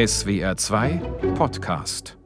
[0.00, 2.19] SWR 2 Podcast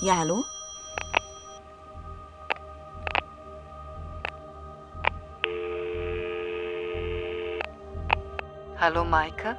[0.00, 0.44] Ja, hallo?
[8.78, 9.56] Hallo Maike,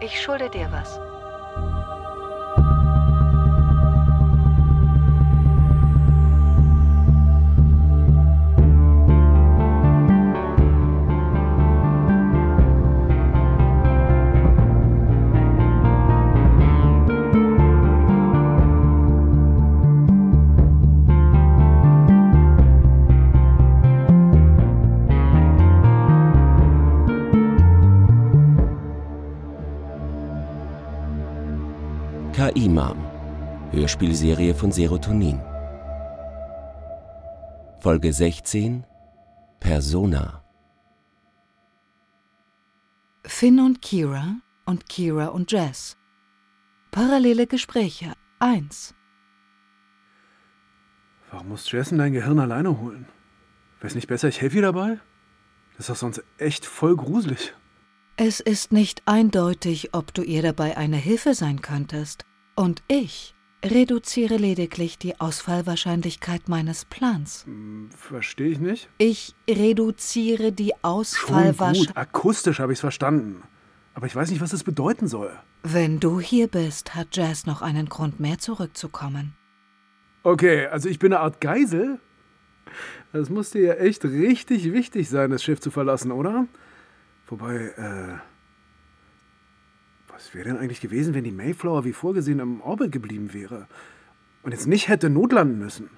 [0.00, 0.98] ich schulde dir was.
[32.50, 32.98] KI-Mom,
[33.70, 35.40] Hörspielserie von Serotonin.
[37.80, 38.84] Folge 16
[39.60, 40.42] Persona.
[43.24, 45.96] Finn und Kira und Kira und Jess.
[46.90, 48.94] Parallele Gespräche 1.
[51.30, 53.06] Warum muss Jess dein Gehirn alleine holen?
[53.78, 54.98] Wäre es nicht besser, ich helfe ihr dabei?
[55.76, 57.54] Das ist doch sonst echt voll gruselig.
[58.16, 62.26] Es ist nicht eindeutig, ob du ihr dabei eine Hilfe sein könntest.
[62.60, 67.46] Und ich reduziere lediglich die Ausfallwahrscheinlichkeit meines Plans.
[67.46, 68.90] Hm, Verstehe ich nicht.
[68.98, 71.96] Ich reduziere die Schon gut, Ausfallwahrscheinlichkeit.
[71.96, 73.44] akustisch habe ich es verstanden.
[73.94, 75.32] Aber ich weiß nicht, was das bedeuten soll.
[75.62, 79.32] Wenn du hier bist, hat Jazz noch einen Grund mehr zurückzukommen.
[80.22, 81.98] Okay, also ich bin eine Art Geisel?
[83.14, 86.46] Das muss dir ja echt richtig wichtig sein, das Schiff zu verlassen, oder?
[87.26, 88.29] Wobei, äh.
[90.20, 93.66] Was wäre denn eigentlich gewesen, wenn die Mayflower wie vorgesehen im Orbit geblieben wäre?
[94.42, 95.88] Und jetzt nicht hätte notlanden müssen?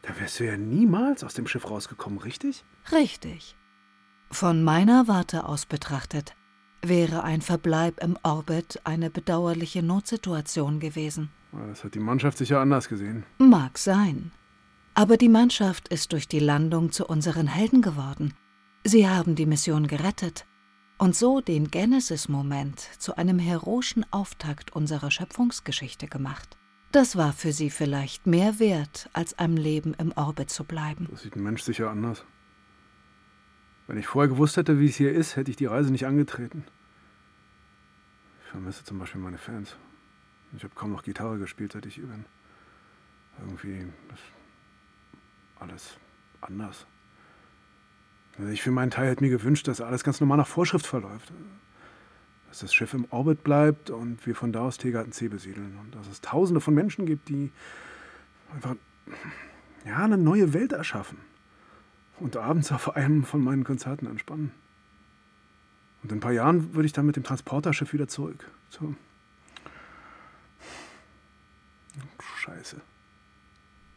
[0.00, 2.64] Da wärst du ja niemals aus dem Schiff rausgekommen, richtig?
[2.90, 3.54] Richtig.
[4.30, 6.34] Von meiner Warte aus betrachtet
[6.82, 11.28] wäre ein Verbleib im Orbit eine bedauerliche Notsituation gewesen.
[11.68, 13.24] Das hat die Mannschaft sicher anders gesehen.
[13.36, 14.32] Mag sein.
[14.94, 18.32] Aber die Mannschaft ist durch die Landung zu unseren Helden geworden.
[18.84, 20.46] Sie haben die Mission gerettet
[20.98, 26.56] und so den Genesis-Moment zu einem heroischen Auftakt unserer Schöpfungsgeschichte gemacht.
[26.92, 31.08] Das war für sie vielleicht mehr wert, als einem Leben im Orbit zu bleiben.
[31.10, 32.24] Das sieht ein Mensch sicher anders.
[33.86, 36.64] Wenn ich vorher gewusst hätte, wie es hier ist, hätte ich die Reise nicht angetreten.
[38.44, 39.76] Ich vermisse zum Beispiel meine Fans.
[40.56, 42.24] Ich habe kaum noch Gitarre gespielt, seit ich hier bin.
[43.40, 44.22] Irgendwie ist
[45.58, 45.98] alles
[46.40, 46.86] anders.
[48.38, 51.32] Also ich für meinen Teil hätte mir gewünscht, dass alles ganz normal nach Vorschrift verläuft.
[52.48, 55.78] Dass das Schiff im Orbit bleibt und wir von da aus Tegarten C besiedeln.
[55.82, 57.50] Und dass es tausende von Menschen gibt, die
[58.54, 58.76] einfach
[59.84, 61.18] ja, eine neue Welt erschaffen.
[62.18, 64.52] Und abends auf einem von meinen Konzerten entspannen.
[66.02, 68.50] Und in ein paar Jahren würde ich dann mit dem Transporterschiff wieder zurück.
[68.70, 68.94] So.
[72.38, 72.80] Scheiße.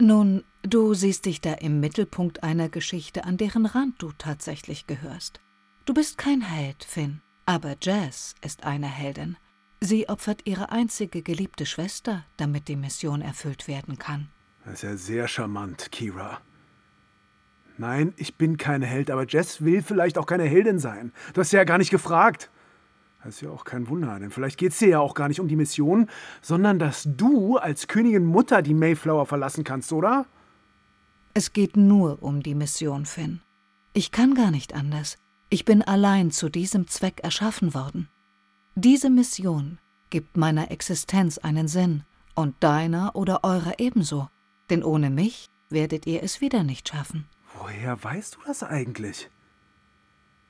[0.01, 5.41] Nun, du siehst dich da im Mittelpunkt einer Geschichte, an deren Rand du tatsächlich gehörst.
[5.85, 9.35] Du bist kein Held, Finn, aber Jazz ist eine Heldin.
[9.81, 14.29] Sie opfert ihre einzige geliebte Schwester, damit die Mission erfüllt werden kann.
[14.63, 16.39] Das ist ja sehr charmant, Kira.
[17.77, 21.11] Nein, ich bin kein Held, aber Jess will vielleicht auch keine Heldin sein.
[21.33, 22.51] Du hast sie ja gar nicht gefragt.
[23.23, 25.41] Das ist ja auch kein Wunder, denn vielleicht geht es dir ja auch gar nicht
[25.41, 26.09] um die Mission,
[26.41, 30.25] sondern dass du als Königin Mutter die Mayflower verlassen kannst, oder?
[31.33, 33.41] Es geht nur um die Mission, Finn.
[33.93, 35.17] Ich kann gar nicht anders.
[35.49, 38.07] Ich bin allein zu diesem Zweck erschaffen worden.
[38.75, 39.79] Diese Mission
[40.09, 42.03] gibt meiner Existenz einen Sinn
[42.35, 44.29] und deiner oder eurer ebenso,
[44.69, 47.27] denn ohne mich werdet ihr es wieder nicht schaffen.
[47.57, 49.29] Woher weißt du das eigentlich?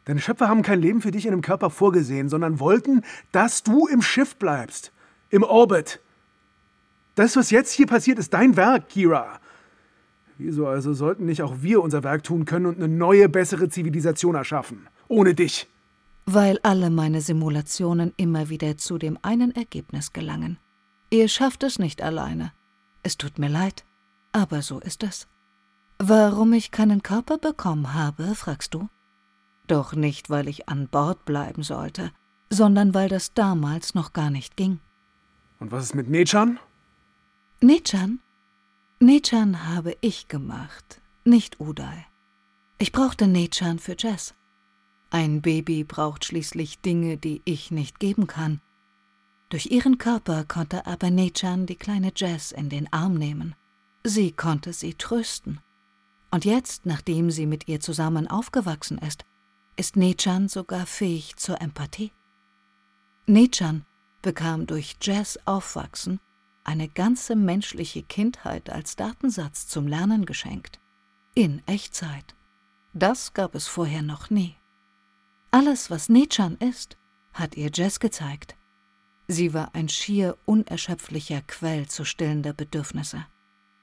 [0.10, 3.86] Deine Schöpfer haben kein Leben für dich in einem Körper vorgesehen, sondern wollten, dass du
[3.86, 4.92] im Schiff bleibst.
[5.30, 6.00] Im Orbit.
[7.14, 9.40] Das, was jetzt hier passiert, ist dein Werk, Kira.
[10.40, 14.34] Wieso also sollten nicht auch wir unser Werk tun können und eine neue, bessere Zivilisation
[14.34, 14.88] erschaffen?
[15.10, 15.68] Ohne dich.
[16.26, 20.58] Weil alle meine Simulationen immer wieder zu dem einen Ergebnis gelangen.
[21.12, 22.52] Ihr schafft es nicht alleine.
[23.04, 23.86] Es tut mir leid,
[24.32, 25.28] Aber so ist es.
[26.00, 28.90] Warum ich keinen Körper bekommen habe, fragst du?
[29.70, 32.12] Doch nicht, weil ich an Bord bleiben sollte,
[32.50, 34.80] sondern weil das damals noch gar nicht ging.
[35.60, 36.58] Und was ist mit Nechan?
[37.62, 38.20] Nechan?
[39.00, 42.08] Nechan habe ich gemacht, nicht Uday.
[42.80, 44.34] Ich brauchte Nechan für Jess.
[45.12, 48.62] Ein Baby braucht schließlich Dinge, die ich nicht geben kann.
[49.50, 53.54] Durch ihren Körper konnte aber Nechan die kleine Jess in den Arm nehmen.
[54.04, 55.60] Sie konnte sie trösten.
[56.32, 59.26] Und jetzt, nachdem sie mit ihr zusammen aufgewachsen ist,
[59.80, 62.12] ist Nechan sogar fähig zur Empathie.
[63.28, 63.86] Nechan
[64.22, 66.20] bekam durch Jazz Aufwachsen
[66.66, 70.82] eine ganze menschliche Kindheit als Datensatz zum Lernen geschenkt.
[71.34, 72.36] In Echtzeit.
[72.92, 74.58] Das gab es vorher noch nie.
[75.50, 76.98] Alles, was Nechan ist,
[77.32, 78.58] hat ihr Jess gezeigt.
[79.30, 83.26] Sie war ein schier unerschöpflicher Quell zu stillender Bedürfnisse.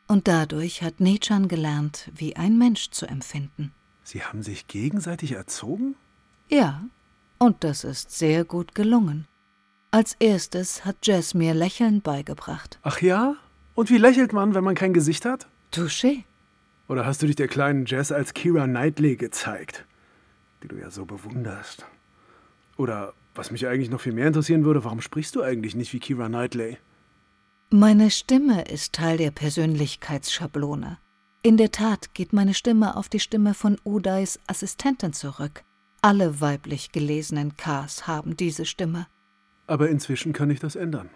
[0.08, 3.72] Und dadurch hat Nechan gelernt, wie ein Mensch zu empfinden.
[4.06, 5.96] Sie haben sich gegenseitig erzogen?
[6.48, 6.84] Ja,
[7.38, 9.26] und das ist sehr gut gelungen.
[9.90, 12.78] Als erstes hat Jess mir Lächeln beigebracht.
[12.82, 13.34] Ach ja?
[13.74, 15.48] Und wie lächelt man, wenn man kein Gesicht hat?
[15.72, 16.22] Touché.
[16.86, 19.84] Oder hast du dich der kleinen Jess als Kira Knightley gezeigt,
[20.62, 21.84] die du ja so bewunderst?
[22.76, 25.98] Oder, was mich eigentlich noch viel mehr interessieren würde, warum sprichst du eigentlich nicht wie
[25.98, 26.78] Kira Knightley?
[27.70, 30.98] Meine Stimme ist Teil der Persönlichkeitsschablone.
[31.46, 35.62] In der Tat geht meine Stimme auf die Stimme von Udays Assistentin zurück.
[36.02, 39.06] Alle weiblich gelesenen Ks haben diese Stimme.
[39.68, 41.08] Aber inzwischen kann ich das ändern.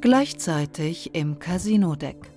[0.00, 2.30] Gleichzeitig im Casino-Deck.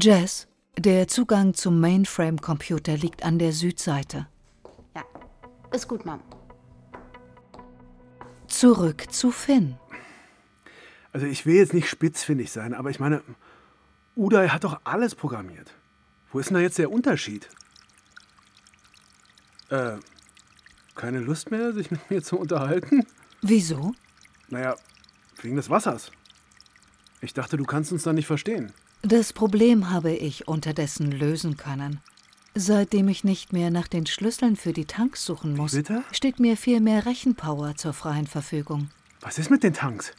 [0.00, 0.46] Jess,
[0.78, 4.28] der Zugang zum Mainframe-Computer liegt an der Südseite.
[4.94, 5.02] Ja,
[5.72, 6.20] ist gut, Mom.
[8.58, 9.76] Zurück zu Finn.
[11.12, 13.20] Also ich will jetzt nicht spitzfindig sein, aber ich meine,
[14.16, 15.74] Uday hat doch alles programmiert.
[16.32, 17.50] Wo ist denn da jetzt der Unterschied?
[19.68, 19.96] Äh,
[20.94, 23.06] keine Lust mehr, sich mit mir zu unterhalten?
[23.42, 23.92] Wieso?
[24.48, 24.74] Naja,
[25.42, 26.10] wegen des Wassers.
[27.20, 28.72] Ich dachte, du kannst uns da nicht verstehen.
[29.02, 32.00] Das Problem habe ich unterdessen lösen können.
[32.66, 36.02] Seitdem ich nicht mehr nach den Schlüsseln für die Tanks suchen muss, bitte?
[36.10, 38.88] steht mir viel mehr Rechenpower zur freien Verfügung.
[39.20, 40.12] Was ist mit den Tanks?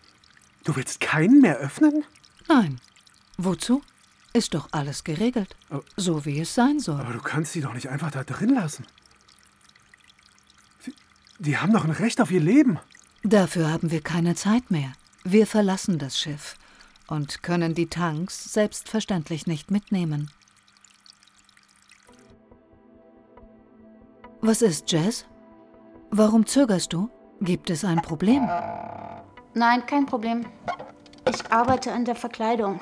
[0.63, 2.03] Du willst keinen mehr öffnen?
[2.47, 2.79] Nein.
[3.39, 3.81] Wozu?
[4.33, 5.55] Ist doch alles geregelt.
[5.71, 6.99] Aber- So wie es sein soll.
[7.01, 8.85] Aber du kannst sie doch nicht einfach da drin lassen.
[10.81, 10.93] Sie,
[11.39, 12.77] die haben doch ein Recht auf ihr Leben.
[13.23, 14.93] Dafür haben wir keine Zeit mehr.
[15.23, 16.55] Wir verlassen das Schiff
[17.07, 20.29] und können die Tanks selbstverständlich nicht mitnehmen.
[24.41, 25.25] Was ist, Jess?
[26.11, 27.09] Warum zögerst du?
[27.41, 28.47] Gibt es ein Problem?
[29.53, 30.45] Nein, kein Problem.
[31.29, 32.79] Ich arbeite an der Verkleidung.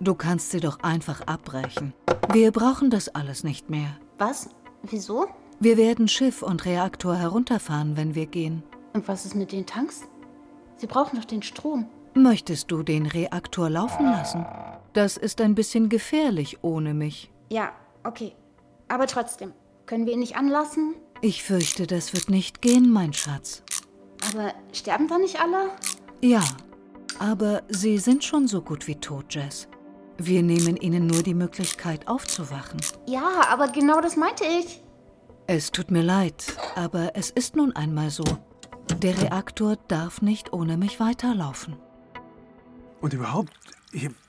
[0.00, 1.92] Du kannst sie doch einfach abbrechen.
[2.32, 3.96] Wir brauchen das alles nicht mehr.
[4.18, 4.50] Was?
[4.82, 5.26] Wieso?
[5.60, 8.62] Wir werden Schiff und Reaktor herunterfahren, wenn wir gehen.
[8.92, 10.02] Und was ist mit den Tanks?
[10.76, 11.86] Sie brauchen doch den Strom.
[12.14, 14.46] Möchtest du den Reaktor laufen lassen?
[14.92, 17.30] Das ist ein bisschen gefährlich ohne mich.
[17.50, 17.72] Ja,
[18.04, 18.34] okay.
[18.88, 19.52] Aber trotzdem,
[19.88, 20.94] können wir ihn nicht anlassen?
[21.22, 23.64] Ich fürchte, das wird nicht gehen, mein Schatz.
[24.30, 25.70] Aber sterben da nicht alle?
[26.20, 26.44] Ja,
[27.18, 29.66] aber sie sind schon so gut wie tot, Jess.
[30.18, 32.80] Wir nehmen ihnen nur die Möglichkeit aufzuwachen.
[33.06, 34.82] Ja, aber genau das meinte ich.
[35.46, 38.24] Es tut mir leid, aber es ist nun einmal so.
[38.98, 41.76] Der Reaktor darf nicht ohne mich weiterlaufen.
[43.00, 43.52] Und überhaupt,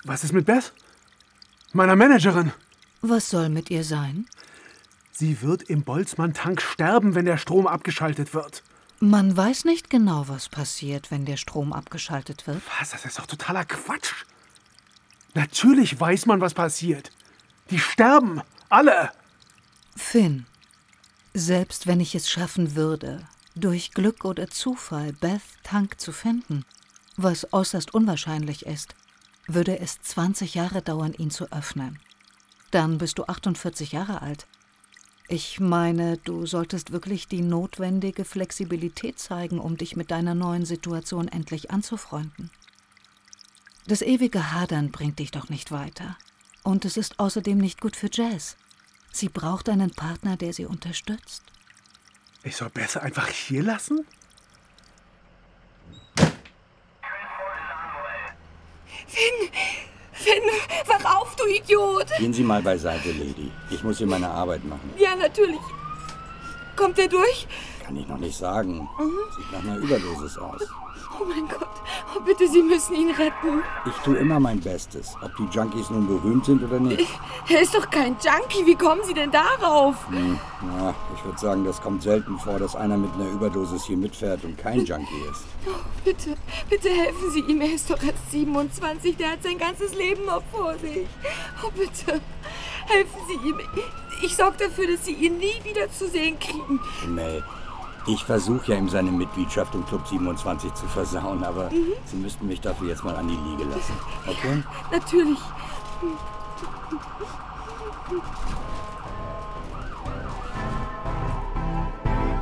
[0.05, 0.73] was ist mit Beth?
[1.73, 2.53] Meiner Managerin.
[3.01, 4.25] Was soll mit ihr sein?
[5.19, 8.63] Sie wird im Boltzmann-Tank sterben, wenn der Strom abgeschaltet wird.
[9.01, 12.61] Man weiß nicht genau, was passiert, wenn der Strom abgeschaltet wird.
[12.79, 12.91] Was?
[12.91, 14.13] Das ist doch totaler Quatsch.
[15.33, 17.11] Natürlich weiß man, was passiert.
[17.69, 18.39] Die sterben.
[18.69, 19.11] Alle.
[19.93, 20.45] Finn,
[21.33, 26.63] selbst wenn ich es schaffen würde, durch Glück oder Zufall Beth Tank zu finden,
[27.17, 28.95] was äußerst unwahrscheinlich ist,
[29.47, 31.99] würde es 20 Jahre dauern, ihn zu öffnen.
[32.71, 34.47] Dann bist du 48 Jahre alt.
[35.31, 41.27] Ich meine, du solltest wirklich die notwendige Flexibilität zeigen, um dich mit deiner neuen Situation
[41.27, 42.49] endlich anzufreunden.
[43.85, 46.17] Das ewige Hadern bringt dich doch nicht weiter.
[46.63, 48.57] Und es ist außerdem nicht gut für Jazz.
[49.11, 51.43] Sie braucht einen Partner, der sie unterstützt.
[52.41, 54.07] Ich soll besser einfach hier lassen?
[59.07, 59.49] Finn,
[60.85, 62.07] wach auf, du Idiot!
[62.17, 63.51] Gehen Sie mal beiseite, Lady.
[63.69, 64.93] Ich muss hier meine Arbeit machen.
[64.97, 65.59] Ja, natürlich.
[66.75, 67.47] Kommt er durch?
[67.83, 68.87] Kann ich noch nicht sagen.
[69.35, 70.61] Sieht nach einer Überdosis aus.
[71.19, 71.58] Oh mein Gott.
[72.29, 73.63] Bitte, Sie müssen ihn retten.
[73.87, 77.09] Ich tue immer mein Bestes, ob die Junkies nun berühmt sind oder nicht.
[77.49, 78.67] Er ist doch kein Junkie.
[78.67, 79.95] Wie kommen Sie denn darauf?
[80.09, 83.97] Hm, na, ich würde sagen, das kommt selten vor, dass einer mit einer Überdosis hier
[83.97, 85.43] mitfährt und kein Junkie ist.
[85.65, 85.71] Oh,
[86.05, 86.35] bitte,
[86.69, 87.61] bitte helfen Sie ihm.
[87.61, 89.17] Er ist doch erst 27.
[89.17, 91.07] Der hat sein ganzes Leben noch vor sich.
[91.65, 92.21] Oh, bitte,
[92.85, 93.59] helfen Sie ihm.
[94.21, 96.79] Ich sorge dafür, dass Sie ihn nie wieder zu sehen kriegen.
[97.07, 97.43] Mel,
[98.11, 101.69] ich versuche ja ihm seine Mitgliedschaft im Club 27 zu versauen, aber
[102.05, 103.93] Sie müssten mich dafür jetzt mal an die Liege lassen.
[104.25, 104.63] Okay?
[104.91, 105.37] Natürlich.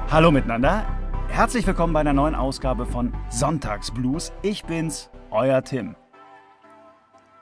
[0.10, 0.86] Hallo miteinander.
[1.28, 4.32] Herzlich willkommen bei einer neuen Ausgabe von Sonntagsblues.
[4.42, 5.98] Ich bin's, euer Tim.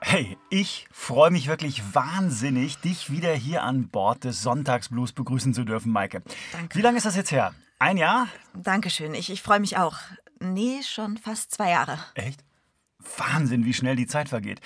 [0.00, 5.64] Hey, ich freue mich wirklich wahnsinnig, dich wieder hier an Bord des Sonntagsblues begrüßen zu
[5.64, 6.22] dürfen, Maike.
[6.52, 6.76] Danke.
[6.76, 7.54] Wie lange ist das jetzt her?
[7.78, 8.28] Ein Jahr?
[8.54, 9.14] Dankeschön.
[9.14, 9.98] Ich, ich freue mich auch.
[10.40, 11.98] Nee, schon fast zwei Jahre.
[12.14, 12.42] Echt?
[13.18, 14.60] Wahnsinn, wie schnell die Zeit vergeht.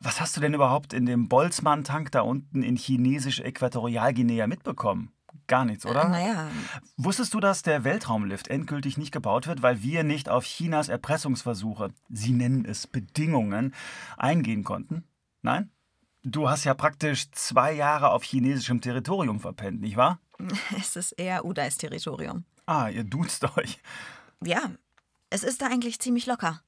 [0.00, 5.12] Was hast du denn überhaupt in dem Boltzmann-Tank da unten in chinesisch-Äquatorialguinea mitbekommen?
[5.46, 6.08] Gar nichts, oder?
[6.08, 6.48] Naja,
[6.96, 11.88] Wusstest du, dass der Weltraumlift endgültig nicht gebaut wird, weil wir nicht auf Chinas Erpressungsversuche,
[12.08, 13.74] sie nennen es Bedingungen,
[14.16, 15.04] eingehen konnten?
[15.42, 15.70] Nein?
[16.22, 20.20] Du hast ja praktisch zwei Jahre auf chinesischem Territorium verpennt, nicht wahr?
[20.76, 22.44] es ist eher Udais Territorium.
[22.66, 23.78] Ah, ihr duzt euch.
[24.42, 24.70] Ja,
[25.28, 26.62] es ist da eigentlich ziemlich locker.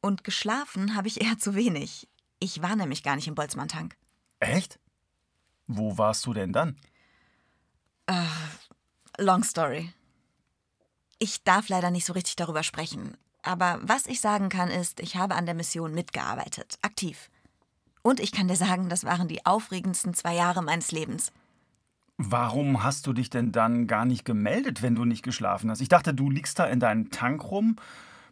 [0.00, 2.08] Und geschlafen habe ich eher zu wenig.
[2.38, 3.96] Ich war nämlich gar nicht im Boltzmann-Tank.
[4.40, 4.78] Echt?
[5.66, 6.76] Wo warst du denn dann?
[9.18, 9.92] Long story.
[11.18, 13.16] Ich darf leider nicht so richtig darüber sprechen.
[13.42, 16.78] Aber was ich sagen kann, ist, ich habe an der Mission mitgearbeitet.
[16.82, 17.30] Aktiv.
[18.02, 21.32] Und ich kann dir sagen, das waren die aufregendsten zwei Jahre meines Lebens.
[22.16, 25.80] Warum hast du dich denn dann gar nicht gemeldet, wenn du nicht geschlafen hast?
[25.80, 27.76] Ich dachte, du liegst da in deinem Tank rum,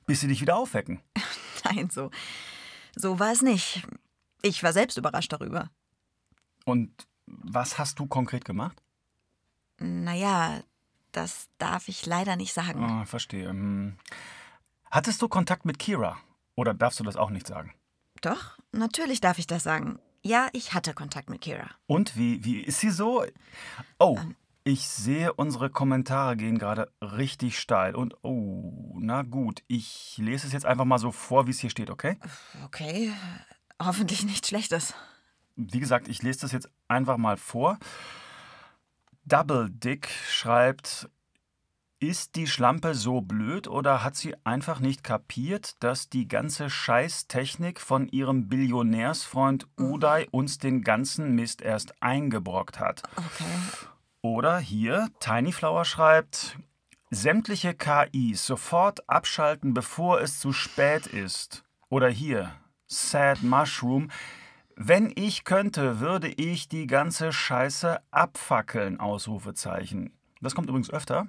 [0.07, 1.01] bis sie dich wieder aufwecken.
[1.65, 2.11] Nein, so.
[2.95, 3.87] So war es nicht.
[4.43, 5.71] Ich war selbst überrascht darüber.
[6.65, 6.91] Und
[7.27, 8.83] was hast du konkret gemacht?
[9.79, 10.63] Naja,
[11.11, 12.85] das darf ich leider nicht sagen.
[12.85, 13.49] Ah, verstehe.
[13.49, 13.97] Hm.
[14.91, 16.19] Hattest du Kontakt mit Kira?
[16.55, 17.75] Oder darfst du das auch nicht sagen?
[18.21, 19.99] Doch, natürlich darf ich das sagen.
[20.25, 21.69] Ja, ich hatte Kontakt mit Kira.
[21.87, 23.25] Und wie, wie ist sie so?
[23.99, 24.19] Oh,
[24.63, 27.97] ich sehe, unsere Kommentare gehen gerade richtig steil.
[27.97, 31.71] Und oh, na gut, ich lese es jetzt einfach mal so vor, wie es hier
[31.71, 32.19] steht, okay?
[32.65, 33.13] Okay,
[33.83, 34.95] hoffentlich nichts Schlechtes.
[35.57, 37.79] Wie gesagt, ich lese das jetzt einfach mal vor.
[39.25, 41.09] Double Dick schreibt,
[42.03, 47.81] ist die Schlampe so blöd oder hat sie einfach nicht kapiert, dass die ganze Scheißtechnik
[47.81, 53.05] von ihrem Billionärsfreund Uday uns den ganzen Mist erst eingebrockt hat?
[53.17, 53.45] Okay.
[54.21, 56.59] Oder hier, Tiny Flower schreibt,
[57.11, 61.65] sämtliche KIs sofort abschalten, bevor es zu spät ist.
[61.89, 62.51] Oder hier,
[62.89, 64.11] Sad Mushroom,
[64.75, 70.13] wenn ich könnte, würde ich die ganze Scheiße abfackeln, Ausrufezeichen.
[70.43, 71.29] Das kommt übrigens öfter.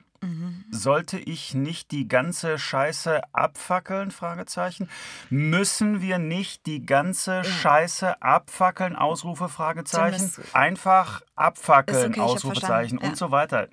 [0.72, 4.10] Sollte ich nicht die ganze Scheiße abfackeln?
[4.10, 4.90] Fragezeichen.
[5.30, 8.96] Müssen wir nicht die ganze Scheiße abfackeln?
[8.96, 10.32] Ausrufe Fragezeichen.
[10.54, 13.08] Einfach abfackeln okay, Ausrufezeichen ja.
[13.08, 13.68] und so weiter.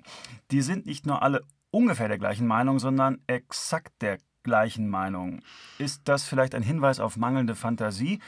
[0.51, 5.41] Die sind nicht nur alle ungefähr der gleichen Meinung, sondern exakt der gleichen Meinung.
[5.79, 8.19] Ist das vielleicht ein Hinweis auf mangelnde Fantasie?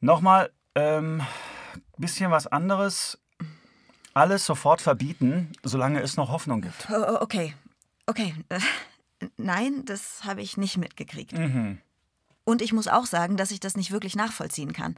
[0.00, 1.22] Nochmal, ähm,
[1.96, 3.20] bisschen was anderes.
[4.18, 6.88] Alles sofort verbieten, solange es noch Hoffnung gibt.
[6.90, 7.54] Oh, oh, okay,
[8.06, 8.34] okay.
[8.48, 8.58] Äh,
[9.36, 11.36] Nein, das habe ich nicht mitgekriegt.
[11.36, 11.78] Mhm.
[12.44, 14.96] Und ich muss auch sagen, dass ich das nicht wirklich nachvollziehen kann.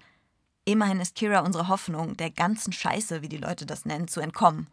[0.64, 4.68] Immerhin ist Kira unsere Hoffnung, der ganzen Scheiße, wie die Leute das nennen, zu entkommen.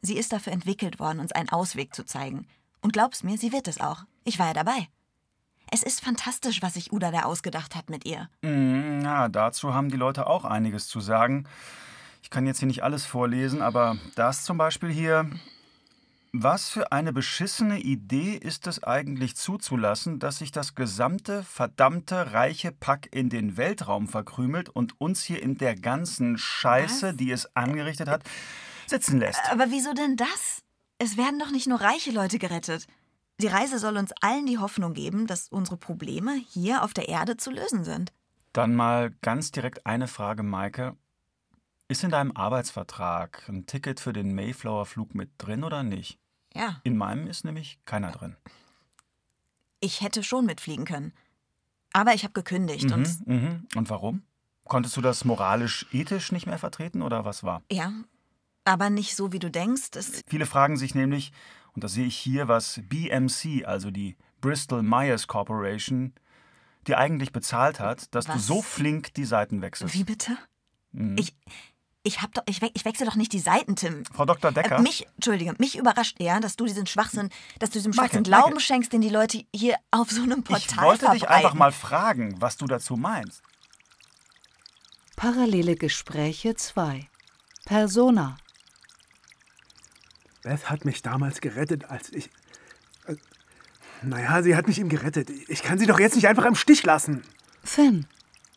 [0.00, 2.46] Sie ist dafür entwickelt worden, uns einen Ausweg zu zeigen.
[2.80, 4.04] Und glaub's mir, sie wird es auch.
[4.24, 4.88] Ich war ja dabei.
[5.70, 8.28] Es ist fantastisch, was sich Uda da ausgedacht hat mit ihr.
[8.42, 11.46] Mm, Ja, dazu haben die Leute auch einiges zu sagen.
[12.22, 15.28] Ich kann jetzt hier nicht alles vorlesen, aber das zum Beispiel hier.
[16.34, 22.72] Was für eine beschissene Idee ist es eigentlich zuzulassen, dass sich das gesamte verdammte reiche
[22.72, 27.16] Pack in den Weltraum verkrümelt und uns hier in der ganzen Scheiße, Was?
[27.16, 28.22] die es angerichtet hat,
[28.86, 29.42] sitzen lässt?
[29.50, 30.62] Aber wieso denn das?
[30.96, 32.86] Es werden doch nicht nur reiche Leute gerettet.
[33.38, 37.36] Die Reise soll uns allen die Hoffnung geben, dass unsere Probleme hier auf der Erde
[37.36, 38.10] zu lösen sind.
[38.54, 40.96] Dann mal ganz direkt eine Frage, Maike.
[41.92, 46.18] Ist in deinem Arbeitsvertrag ein Ticket für den Mayflower-Flug mit drin oder nicht?
[46.54, 48.34] Ja, In meinem ist nämlich keiner drin.
[49.78, 51.12] ich hätte schon mitfliegen können.
[51.92, 53.66] Aber ich habe gekündigt Mhm, und mhm.
[53.74, 54.22] Und warum?
[54.64, 57.62] Konntest du das moralisch-ethisch nicht mehr vertreten oder was war?
[57.70, 57.92] ja,
[58.64, 59.90] aber nicht so, wie du denkst.
[59.94, 61.30] Es, Viele fragen sich nämlich,
[61.74, 66.14] Und da sehe ich hier, was BMC, also die Bristol Myers Corporation,
[66.86, 68.46] dir eigentlich bezahlt hat, dass du Was?
[68.46, 69.92] so flink die Seiten wechselst.
[69.94, 70.38] Wie bitte?
[70.92, 71.16] Mhm.
[71.18, 71.34] Ich,
[72.04, 74.04] ich, hab doch, ich, we ich wechsle doch nicht die Seiten, Tim.
[74.12, 74.50] Frau Dr.
[74.52, 74.78] Decker?
[74.78, 78.42] Äh, mich, Entschuldige, mich überrascht eher, dass du diesen Schwachsinn, dass du diesem Schwachsinn Michael.
[78.42, 81.28] Glauben schenkst, den die Leute hier auf so einem Portal ich wollte dich verbreiten.
[81.44, 83.42] einfach mal fragen, was du dazu meinst.
[85.16, 87.08] Parallele Gespräche 2.
[87.64, 88.36] Persona.
[90.42, 92.30] Beth hat mich damals gerettet, als ich.
[93.06, 93.14] äh,
[94.02, 95.30] Naja, sie hat mich ihm gerettet.
[95.48, 97.22] Ich kann sie doch jetzt nicht einfach im Stich lassen.
[97.62, 98.06] Finn,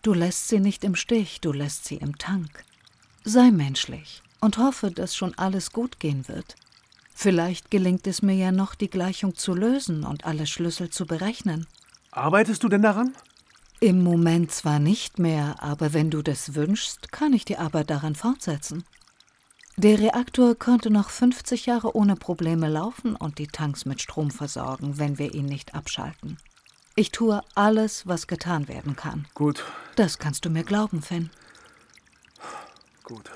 [0.02, 2.64] du lässt sie nicht im Stich, du lässt sie im Tank.
[3.28, 6.56] Sei menschlich und hoffe, dass schon alles gut gehen wird.
[7.16, 11.66] Vielleicht gelingt es mir ja noch, die Gleichung zu lösen und alle Schlüssel zu berechnen.
[12.12, 13.16] Arbeitest du denn daran?
[13.80, 18.14] Im Moment zwar nicht mehr, aber wenn du das wünschst, kann ich die Arbeit daran
[18.14, 18.84] fortsetzen.
[19.76, 25.00] Der Reaktor könnte noch 50 Jahre ohne Probleme laufen und die Tanks mit Strom versorgen,
[25.00, 26.38] wenn wir ihn nicht abschalten.
[26.96, 29.28] Ich tue alles, was getan werden kann.
[29.34, 29.66] Gut,
[29.96, 31.32] Das kannst du mir glauben, Finn.
[33.06, 33.32] Gut.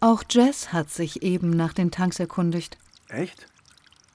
[0.00, 2.78] Auch Jess hat sich eben nach den Tanks erkundigt.
[3.08, 3.46] Echt?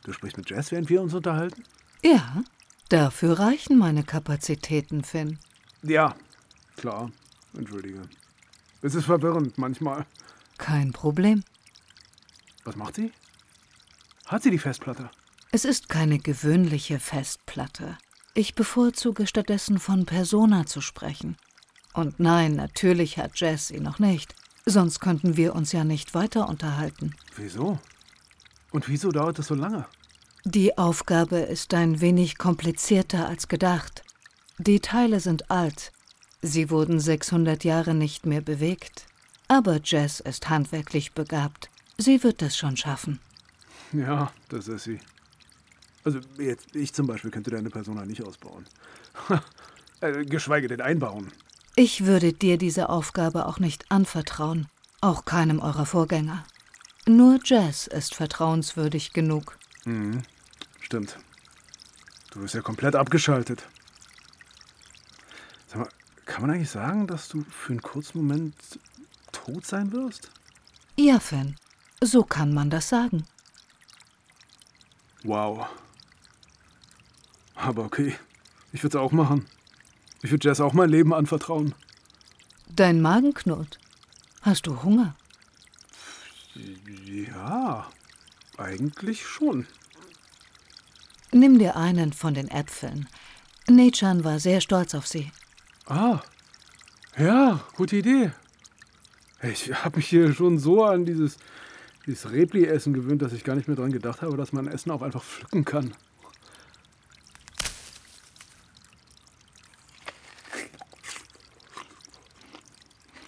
[0.04, 1.64] Du sprichst mit Jess, während wir uns unterhalten?
[2.04, 2.44] Ja,
[2.90, 5.40] dafür reichen meine Kapazitäten, Finn.
[5.84, 6.16] Ja,
[6.76, 7.12] klar.
[7.56, 8.02] Entschuldige.
[8.82, 10.06] Es ist verwirrend manchmal.
[10.58, 11.44] Kein Problem.
[12.64, 13.12] Was macht sie?
[14.26, 15.10] Hat sie die Festplatte?
[15.52, 17.98] Es ist keine gewöhnliche Festplatte.
[18.34, 21.38] Ich bevorzuge stattdessen von Persona zu sprechen.
[21.94, 24.36] Und nein, natürlich hat Jess sie noch nicht.
[24.68, 27.16] Sonst könnten wir uns ja nicht weiter unterhalten.
[27.36, 27.80] Wieso?
[28.72, 29.86] Und wieso dauert es so lange?
[30.44, 34.04] Die Aufgabe ist ein wenig komplizierter als gedacht.
[34.58, 35.92] Die Teile sind alt.
[36.42, 39.06] Sie wurden 600 Jahre nicht mehr bewegt.
[39.48, 41.70] Aber Jess ist handwerklich begabt.
[41.98, 43.20] Sie wird es schon schaffen.
[43.94, 45.00] Ja, das ist sie.
[46.04, 48.66] Also jetzt, ich zum Beispiel könnte deine Persona nicht ausbauen.
[50.02, 51.32] äh, geschweige denn einbauen.
[51.78, 54.68] Ich würde dir diese Aufgabe auch nicht anvertrauen,
[55.02, 56.46] auch keinem eurer Vorgänger.
[57.06, 59.58] Nur Jess ist vertrauenswürdig genug.
[59.84, 60.24] Mhm.
[60.80, 61.18] Stimmt.
[62.32, 63.68] Du bist ja komplett abgeschaltet.
[65.68, 65.90] Sag mal,
[66.26, 68.56] kann man eigentlich sagen, dass du für einen kurzen Moment
[69.34, 70.32] tot sein wirst?
[70.96, 71.58] Ja, Finn,
[72.00, 73.28] so kann man das sagen.
[75.24, 75.68] Wow.
[77.54, 78.16] Aber okay,
[78.72, 79.46] ich würde es auch machen.
[80.26, 81.76] Ich würde Jess auch mein Leben anvertrauen.
[82.76, 83.80] Dein Magen knurrt.
[84.42, 85.16] Hast du Hunger?
[87.06, 87.88] Ja,
[88.58, 89.68] eigentlich schon.
[91.32, 93.08] Nimm dir einen von den Äpfeln.
[93.70, 95.32] Nechan war sehr stolz auf sie.
[95.86, 96.22] Ah,
[97.20, 98.32] ja, gute Idee.
[99.44, 101.38] Ich habe mich hier schon so an dieses,
[102.08, 105.04] dieses Rebli-Essen gewöhnt, dass ich gar nicht mehr dran gedacht habe, dass man Essen auch
[105.04, 105.94] einfach pflücken kann.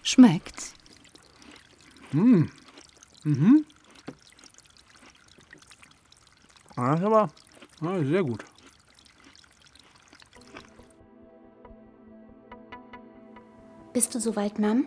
[0.07, 0.73] Schmeckt's?
[2.11, 2.49] Hm.
[3.25, 3.65] Mhm.
[6.77, 7.29] Ah, Das ist aber
[7.81, 8.45] ah, sehr gut.
[13.91, 14.85] Bist du soweit, Mom?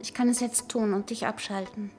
[0.00, 1.90] Ich kann es jetzt tun und dich abschalten.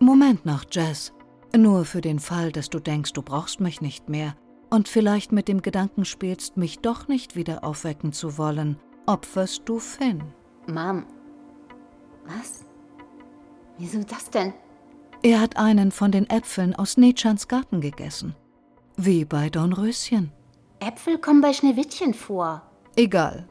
[0.00, 1.14] Moment noch, Jess.
[1.56, 4.36] Nur für den Fall, dass du denkst, du brauchst mich nicht mehr
[4.68, 9.78] und vielleicht mit dem Gedanken spielst, mich doch nicht wieder aufwecken zu wollen, opferst du
[9.78, 10.22] Finn.
[10.66, 11.06] Mom.
[12.28, 12.64] Was?
[13.78, 14.52] Wieso das denn?
[15.22, 18.36] Er hat einen von den Äpfeln aus Nechans Garten gegessen.
[18.96, 20.32] Wie bei Dornröschen.
[20.80, 22.62] Äpfel kommen bei Schneewittchen vor.
[22.96, 23.48] Egal.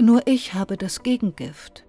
[0.00, 1.84] Nur ich habe das Gegengift.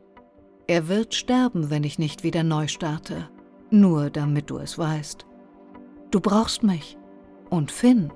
[0.67, 3.29] Er wird sterben, wenn ich nicht wieder neu starte.
[3.69, 5.25] Nur damit du es weißt.
[6.11, 6.97] Du brauchst mich.
[7.49, 8.11] Und Finn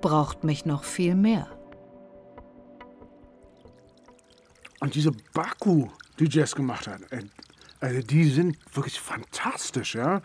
[0.00, 1.48] braucht mich noch viel mehr.
[4.80, 7.22] Und diese Baku, die Jess gemacht hat, äh,
[7.80, 10.22] also die sind wirklich fantastisch, ja.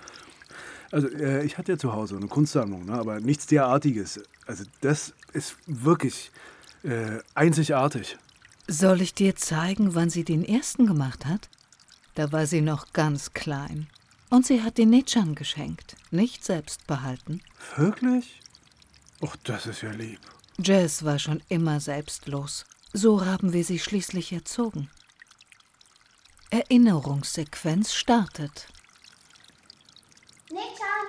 [0.92, 4.20] Also äh, ich hatte ja zu Hause eine Kunstsammlung, ne, aber nichts derartiges.
[4.46, 6.32] Also das ist wirklich
[6.84, 8.18] äh, einzigartig.
[8.68, 11.50] Soll ich dir zeigen, wann sie den ersten gemacht hat?
[12.16, 13.88] Da war sie noch ganz klein.
[14.30, 17.42] Und sie hat den Nechan geschenkt, nicht selbst behalten.
[17.76, 18.40] Wirklich?
[19.22, 20.20] Och, das ist ja lieb.
[20.58, 22.66] Jess war schon immer selbstlos.
[22.94, 24.90] So haben wir sie schließlich erzogen.
[26.52, 28.68] Erinnerungssequenz startet.
[30.52, 31.08] Nechan!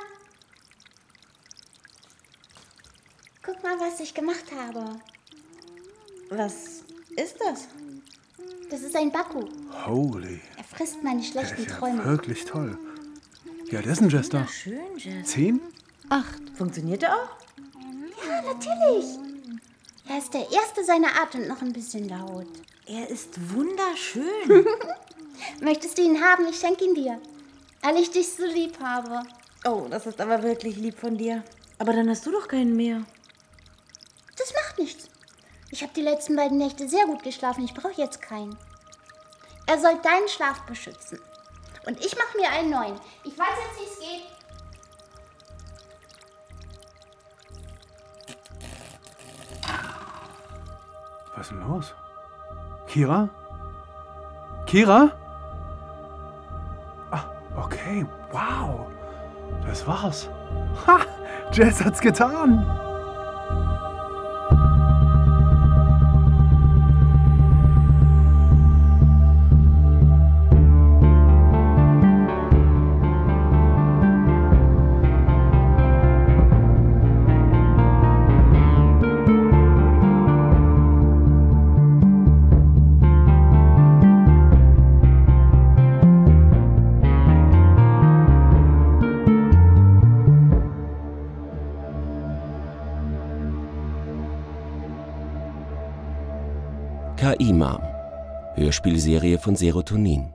[3.42, 5.00] Guck mal, was ich gemacht habe.
[6.31, 6.85] Was
[7.16, 7.66] ist das?
[8.70, 9.44] Das ist ein Baku.
[9.85, 12.05] Holy, Er frisst meine schlechten ist ja Träume.
[12.05, 12.78] wirklich toll.
[13.70, 14.46] Ja, das ist ein Jester.
[14.46, 15.28] Schön, Jess.
[15.28, 15.61] Zehn?
[16.09, 16.40] Acht.
[16.57, 17.37] Funktioniert er auch?
[18.28, 19.18] Ja, natürlich.
[20.09, 22.46] Er ist der Erste seiner Art und noch ein bisschen laut.
[22.87, 24.66] Er ist wunderschön.
[25.61, 26.46] Möchtest du ihn haben?
[26.48, 27.20] Ich schenke ihn dir.
[27.83, 29.22] Weil ich dich so lieb habe.
[29.64, 31.42] Oh, das ist aber wirklich lieb von dir.
[31.78, 33.02] Aber dann hast du doch keinen mehr.
[34.37, 35.09] Das macht nichts.
[35.70, 37.64] Ich habe die letzten beiden Nächte sehr gut geschlafen.
[37.64, 38.57] Ich brauche jetzt keinen.
[39.66, 41.20] Er soll deinen Schlaf beschützen.
[41.87, 43.00] Und ich mache mir einen neuen.
[43.24, 44.22] Ich weiß jetzt, wie es geht.
[51.35, 51.94] Was ist denn los?
[52.87, 53.28] Kira?
[54.66, 55.21] Kira?
[57.83, 58.87] Okay, wow.
[59.66, 60.29] Das war's.
[60.87, 61.01] Ha!
[61.51, 62.64] Jess hat's getan!
[97.42, 97.83] KI-Mom.
[98.55, 100.33] Hörspielserie von Serotonin.